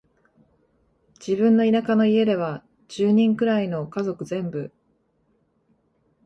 [1.19, 4.73] 自分の田舎の家では、十人くらいの家族全部、